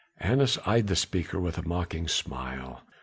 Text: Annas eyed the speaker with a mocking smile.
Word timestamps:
Annas 0.19 0.57
eyed 0.65 0.87
the 0.87 0.95
speaker 0.95 1.39
with 1.39 1.59
a 1.59 1.67
mocking 1.67 2.07
smile. 2.07 2.81